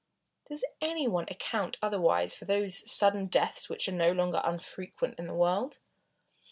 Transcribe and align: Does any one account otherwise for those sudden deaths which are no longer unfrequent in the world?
Does 0.47 0.63
any 0.81 1.07
one 1.07 1.25
account 1.29 1.77
otherwise 1.79 2.33
for 2.33 2.45
those 2.45 2.91
sudden 2.91 3.27
deaths 3.27 3.69
which 3.69 3.87
are 3.87 3.91
no 3.91 4.11
longer 4.11 4.41
unfrequent 4.43 5.19
in 5.19 5.27
the 5.27 5.35
world? 5.35 5.77